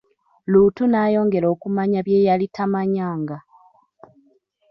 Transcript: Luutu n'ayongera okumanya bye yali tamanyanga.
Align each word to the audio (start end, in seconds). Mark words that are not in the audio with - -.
Luutu 0.51 0.83
n'ayongera 0.87 1.47
okumanya 1.53 1.99
bye 2.07 2.25
yali 2.27 2.47
tamanyanga. 2.55 3.37